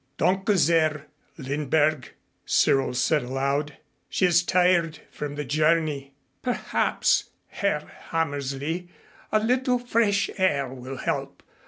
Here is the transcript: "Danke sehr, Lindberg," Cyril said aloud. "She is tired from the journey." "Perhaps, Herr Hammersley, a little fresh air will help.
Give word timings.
"Danke 0.17 0.57
sehr, 0.57 1.05
Lindberg," 1.37 2.11
Cyril 2.43 2.95
said 2.95 3.21
aloud. 3.21 3.77
"She 4.09 4.25
is 4.25 4.41
tired 4.41 4.97
from 5.11 5.35
the 5.35 5.45
journey." 5.45 6.15
"Perhaps, 6.41 7.25
Herr 7.49 7.85
Hammersley, 8.09 8.89
a 9.31 9.37
little 9.37 9.77
fresh 9.77 10.31
air 10.39 10.69
will 10.69 10.97
help. 10.97 11.43